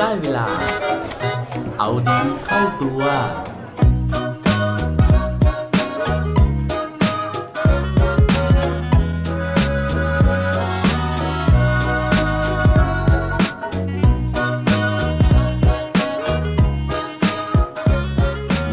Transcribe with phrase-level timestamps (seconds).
[0.00, 0.48] ได้เวลา
[1.78, 3.02] เอาดีเข้าตัว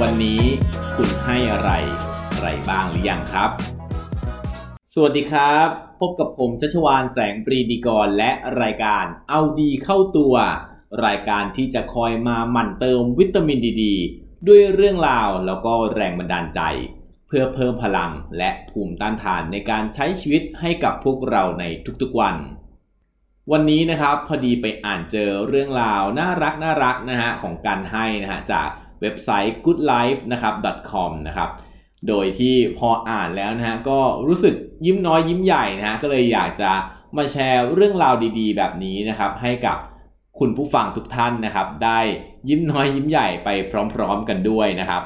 [0.00, 0.42] วันนี้
[0.96, 1.70] คุณให้อะไร
[2.32, 3.50] อะไรบ้างหรือยังครับ
[4.94, 5.68] สวัสดีครับ
[6.00, 8.30] พบกับผมชัชวานแสงปรีดีกรและ
[8.62, 10.34] รายการเอาดีเข้าตัว
[11.04, 13.84] รายการที่จะคอยมาหมั่นเติมวิตามินดีด
[14.48, 16.60] ด้วยเรื่องราวแล้วก็แรงบันดาลใจ
[17.26, 21.64] เพื่อเพิ่มพลังและภูมิต้านทานในการใช้ชีวิตให้กับพวกเราใน
[22.02, 22.36] ทุกๆวัน
[23.52, 28.68] วันนี้นะครับพอดีไปอ่านเจอเรื่องราวน่ารักน่ารักนะฮะของการให้นะฮะจาก
[29.00, 30.54] เว็บไซต์ goodlife นะครับ
[30.90, 31.50] .com นะครับ
[32.08, 36.72] โดยที่พออ่านแล้วนะฮะก็รู้สึกยิ้มน้อยยิ้มใหญ่นะฮะก็เลยอยากจะ
[37.16, 39.78] มาแชร์เรื่องราวดีๆ แบบนี้นะครับให้กับ
[40.38, 42.00] คุณผู้ฟังทุกท่านนะครับ ได้
[42.48, 43.48] ยิ้มน้อยยิ้มใหญ่ไป
[43.94, 45.02] พร้อมๆกันด้วยนะครับ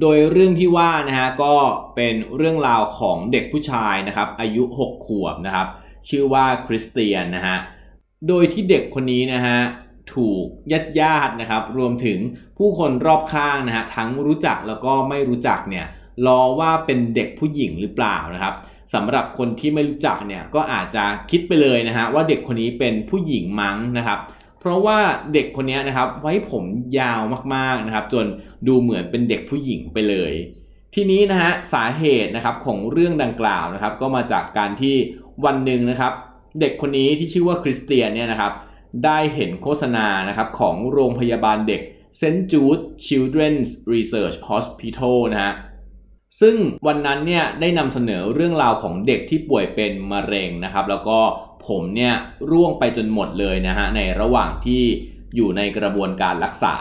[0.00, 1.54] โดยเรื่องที่ว่านะฮะก็
[1.94, 5.66] เป็นเรื่องราวของเด็กผู้ชายนะครับ อายุ 6 ขวบนะครับ
[6.08, 7.56] ชื่อว่าคริสเตียนนะฮะ
[8.28, 9.58] โดยที่เด็กคนนี้นะฮะ
[10.14, 12.18] ถูกญาติญาตินะครับ รวมถึง
[12.58, 15.86] ผู้คนรอบข้างนะฮะทั้งรู้จักแล้วก็ไม่รู้จักเนี่ย
[16.26, 18.54] รอว่าเป็นเด็กผู้หญิงหรือเปล่านะครับ
[18.94, 24.18] สำหรับคนที่ไม่รู้จักเนี่ยก็อาจจะคิดไปเลยนะฮะว่าเด็กคนนี้เป็นผู้หญิงมั้งนะครับ
[24.60, 24.98] เพราะว่า
[25.34, 26.64] เด็กคนนี้นะครับไว้ผม
[26.98, 27.20] ยาว
[27.54, 28.26] มากๆนะครับ จน
[28.66, 30.32] ดูเหมือนเป็นเด็กผู้หญิงไปเลย
[30.94, 34.96] ทีนี้นะฮะสาเหตุนะครับของเรื่องดังกล่าวนะครับ ก็มาจากการที่
[35.44, 36.12] วันหนึ่งนะครับ
[36.60, 38.52] เด็กคนนี้ที่ชื่อว่าคริสเตียนเนี่ยนะครับ
[39.04, 41.82] ได้เห็นโฆษณานะครับของโรงพยาบาลเด็ก
[42.20, 42.40] St.
[42.52, 45.52] Jude Children's Research Hospital นะฮะ
[46.40, 51.18] ซึ่งวันนั้นเนี่ยได้นำเสนอเรื่องราวของเด็กที่ป่วยเป็นมะเร็งนะครับ แล้วก็
[51.66, 52.14] ผมเนี่ย
[52.50, 54.82] ร่วงไปจนหมดเลยนะฮะในระหว่างที่
[55.36, 56.76] อยู่ในกระบวนการรักษา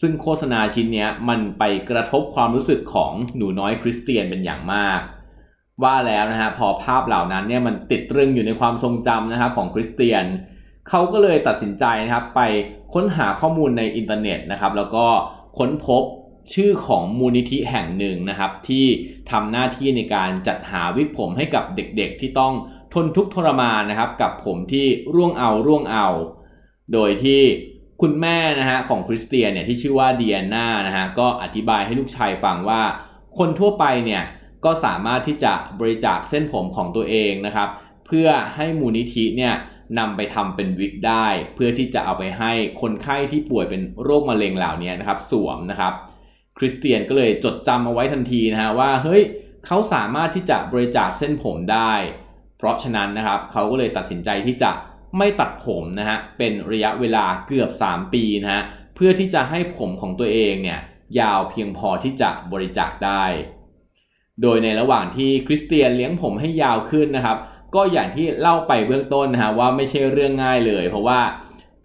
[0.00, 5.00] ซึ่งโฆษณาชิ้นนี้มันไปกระทบความรู้สึกของหนูน้อยคริสเตียนเป็นอย่างมาก
[5.82, 10.24] ว่าแล้วนะฮะพอภาพเหล่านั้นเนี่ยมันติดตรึงอยู่ในความทรงจำนะครับของคริสเตียน
[10.88, 12.40] เขาก็เลยตัดสินใจนะครับไป
[12.92, 15.06] ค้นหาข้อมูลในอินเทอร์เน็ตนะครับแล้วก็
[15.58, 16.02] ค้นพบ
[16.54, 18.86] ชื่อของมูลนิธิแห่งหนึ่งนะครับ ที่
[19.30, 22.54] ทำหน้าที่ในการจัดหาวิกผมให้กับเด็กๆที่ต้อง
[22.94, 26.08] ทนทุกข์ทรมานนะครับ กับผมที่ร่วงเอาร่วงเอา
[26.92, 27.42] โดยที่
[28.00, 32.82] คุณแม่นะฮะของคริสเตียนเนี่ยที่ชื่อว่าเดียนานะฮะก็อธิบายให้ลูกชายฟังว่า
[33.38, 34.22] คนทั่วไปเนี่ย
[34.64, 37.68] ก็สามารถที่จะบริจาคเส้นผมของตัวเองนะครับ
[38.06, 39.54] เพื่อให้มูลนิธิเนี่ย
[39.98, 45.92] นำไปทำเป็นวิกได้ เพื่อที่จะเอาไปให้คนไข้ที่ป่วยเป็นโรคมะเร็งเหล่านี้นะครับ สวมนะครับ
[46.60, 49.22] คริสเตียนก็เลยจดจำเอาไว้ทันทีนะฮะว่าเฮ้ย
[49.66, 51.92] เขาสามารถที่จะบริจาคเส้นผมได้
[52.58, 54.70] เพราะฉะนั้นนะครับเขาก็เลยตัดสินใจที่จะ
[55.18, 58.62] ไม่ตัดผมนะฮะเป็นระยะเวลาเกือบ 3 ปีนะฮะ
[58.94, 60.80] เพื่อที่จะให้ผมของตัวเองเนี่ย
[61.20, 63.24] ยาวเพียงพอที่จะบริจาคได้
[64.42, 67.38] โดยในระหว่างที่คริสเตียนเลี้ยงผมให้ยาวขึ้นนะครับ
[67.74, 71.20] ก็อย่างที่เล่าไปเบื้องต้นนะฮะว่าไม่ใช่เรื่องง่ายเลย เพราะว่า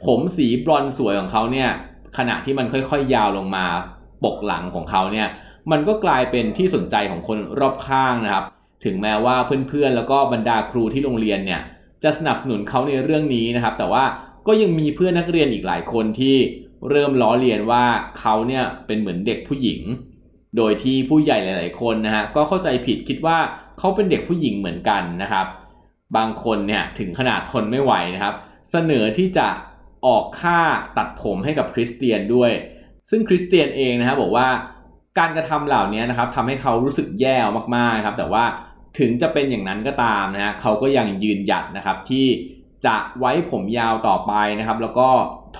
[0.05, 1.69] ผมสีบรอนซ์สวยของเขาเนี่ย
[2.17, 3.65] ขณะที่มันค่อยๆ ยาวลงมา
[4.23, 5.27] ปกหลังของเขาเนี่ย
[5.71, 8.45] มันก็กลายเป็นที่สนใจของคนรอบข้างนะครับ
[8.85, 9.35] ถึงแม้ว่า
[9.69, 11.61] เพื่อนๆ แล้วก็บรรดาครูที่โรงเรียนเนี่ย
[12.03, 14.03] จะสนับสนุนเขาในเรื่องนี้นะครับ แต่ว่า
[14.47, 16.35] ก็ยังมีเพื่อนนักเรียนอีกหลายคนที่
[16.89, 17.85] เริ่มล้อเลียนว่า
[18.19, 19.81] เขาเนี่ยเป็นเหมือนเด็กผู้หญิง
[20.57, 23.37] โดยที่ผู้ใหญ่หลาย ๆ คนนะฮะก็เข้าใจผิดคิดว่า
[23.79, 25.47] เขาเป็นเด็กผู้หญิงเหมือนกันนะครับ
[26.17, 28.35] บางคนเนี่ยถึงขนาดทนไม่ไหวนะครับ
[28.71, 29.47] เสนอที่จะ
[30.05, 30.59] ออกค่า
[30.97, 32.51] ตัดผมให้กับคริสเตียนด้วย
[33.09, 34.47] ซึ่งคริสเตียนเองนะครับบอกว่า
[35.19, 37.37] การกระทำเหล่านี้นะครับทำให้เขารู้สึกแย่
[37.75, 38.43] มากๆครับ แต่ว่า
[38.99, 42.27] ถึงจะเป็นอย่างนั้นก็ตามนะฮะเขาก็ยังยืนหยัดนะครับที่
[42.85, 45.09] จะไว้ผมยาวต่อไปนะครับ แล้วก็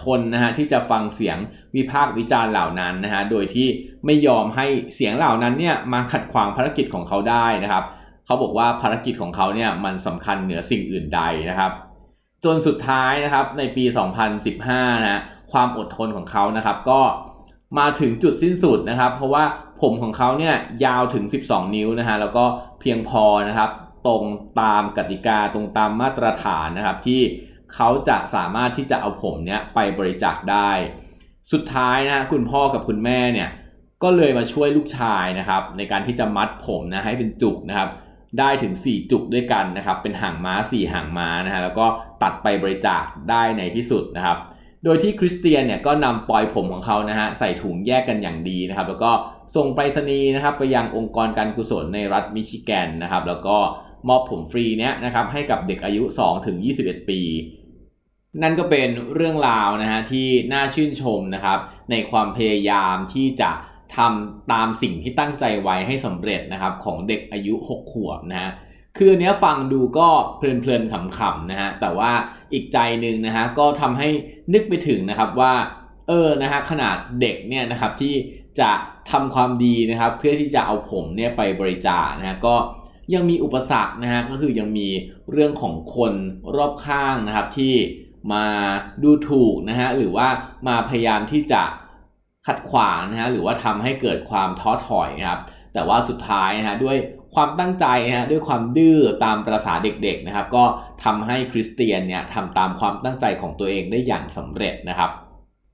[0.01, 1.37] ทนนะฮะที่จะฟังเสียง
[1.75, 3.67] วิพากษ์วิจารณ์เหล่านั้นนะฮะโดยที่
[4.05, 7.83] ไม่ยอมให้เสียงเหล่านั้นเนี่ยมาขัดขวางภารกิจของเขาได้นะครับ
[8.25, 11.71] เขาบอกว่าภารกิจของเขาเนี่ยมันสำคัญเหนือสิ่งอื่นใดนะครับ
[12.45, 13.83] จนสุดท้ายนะครับในปี
[14.43, 15.21] 2015นะฮะ
[15.51, 16.99] ความอดทนของเขานะครับ ก็
[17.79, 19.43] มาถึงจุดสิ้นสุดนะครับ เพราะว่า
[19.81, 22.45] ผมของเขาเนี่ยยาวถึง 12 นิ้วนะฮะแล้วก็
[22.79, 23.69] เพียงพอนะครับ
[24.07, 24.23] ตรง
[24.61, 27.21] ตามกติกาตรงตามมาตรฐานนะครับ ที่
[27.73, 30.71] เขาจะสามารถที่จะเอาผมเนี่ยไปบริจาคได้
[31.51, 33.49] สุดท้ายนะคุณพ่อกับคุณแม่เนี่ย
[34.03, 37.89] ก็เลยมาช่วยลูกชายนะครับ ในการที่จะมัดผมนะให้เป็นจุกนะครับ
[38.39, 41.85] ได้ถึง 4 จุกด้วยกันนะครับ เป็นหางม้า 4 หางม้านะฮะแล้วก็
[42.23, 44.37] ตัดไปบริจาคได้ในที่สุดนะครับ
[44.85, 49.11] โดยที่คริสเตียนเนี่ยก็นำปลอยผมของเขานะฮะใส่ถุงแยกกันอย่างดีนะครับ แล้วก็
[49.55, 53.57] ส่งไปรษณีย์นะครับไปยังองค์กรการกุศลในรัฐมิชิแกนนะครับ แล้วก็
[54.09, 57.21] มอบผมฟรีเนี้ยนะครับให้กับเด็กอายุ 2 ถึง 21 ปี
[58.41, 61.59] นั่นก็เป็นเรื่องราวนะฮะที่น่าชื่นชมนะครับ
[61.91, 63.51] ในความพยายามที่จะ
[63.97, 68.51] ทำตามสิ่งที่ตั้งใจไว้ให้สำเร็จนะครับของเด็กอายุ 6 ขวบนะฮะ
[68.97, 72.11] คืออันเนี้ยฟังดูก็เพลินๆขำๆนะฮะแต่ว่า
[72.55, 74.09] อีกใจหนึ่งนะฮะก็ทำให้
[74.53, 75.53] นึกไปถึงนะครับว่า
[76.07, 78.13] เออนะฮะขนาดเด็กเนี่ยนะครับที่
[78.59, 78.71] จะ
[79.11, 82.55] ทำความดีนะครับ เพื่อที่จะเอาผมเนี่ยไปบริจาคนะฮะก็
[83.13, 84.87] ยังมีอุปสรรคนะฮะก็คือยังมี
[85.31, 86.13] เรื่องของคน
[86.55, 87.73] รอบข้างนะครับที่
[88.33, 88.45] มา
[89.03, 90.27] ดูถูกนะฮะหรือว่า
[90.67, 91.61] มาพยายามที่จะ
[92.47, 95.41] ขัดขวางนะฮะหรือว่าทำให้เกิดความท้อถอยนะครับ
[95.73, 96.97] แต่ว่าสุดท้ายนะฮะด้วย
[97.35, 100.63] ความตั้งใจนะฮะด้วยความดื้อตามประษาเด็กๆนะครับ ก็
[101.03, 105.11] ทำให้คริสเตียนเนี่ยทำตามความตั้งใจของตัวเองได้อย่างสำเร็จนะครับ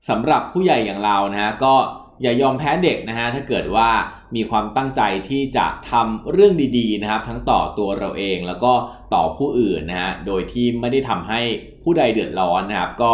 [0.08, 1.74] สำหรับผู้ใหญ่อย่างเรานะฮะก็
[2.22, 3.88] อย่ายอมแพ้เด็กนะฮะถ้าเกิดว่า
[4.36, 8.72] มีความตั้งใจที่จะทำเรื่องดีๆนะครับ ทั้งต่อตัวเราเองแล้วก็
[9.14, 11.40] ต่อผู้อื่นนะฮะโดยที่ไม่ได้ทำให้
[11.82, 13.12] ผู้ใดเดือดร้อนนะครับ ก็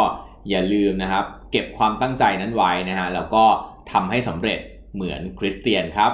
[0.50, 3.44] อย่าลืมนะครับ เก็บความตั้งใจนั้นไว้นะฮะแล้วก็
[3.92, 4.58] ทำให้สำเร็จ
[4.94, 6.12] เหมือนคริสเตียนครับ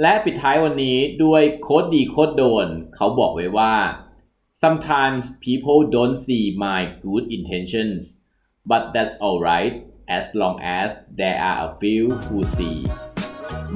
[0.00, 3.74] และปิดท้ายวันนี้ด้วยโค้ดดีโค้ดโดน เขาบอกไว้ว่า
[4.62, 8.02] sometimes people don't see my good intentions
[8.70, 9.74] but that's alright
[10.18, 10.88] as long as
[11.18, 12.78] there are a few who see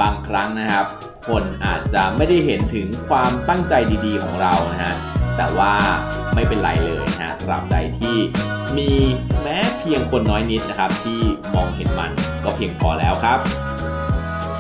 [0.01, 0.87] บางครั้งนะครับ
[1.29, 3.75] คนอาจจะไม่ได้เห็นถึงความตั้งใจ
[4.07, 4.95] ดีๆของเรานะฮะ
[5.37, 5.75] แต่ว่า
[6.35, 8.17] ไม่เป็นไรเลยนะฮะตราบใดที่
[8.77, 8.91] มี
[9.43, 11.21] แม้เพียงคนน้อยนิดนะครับ ที่
[11.55, 12.13] มองเห็นมัน
[12.45, 13.41] ก็เพียงพอแล้วครับ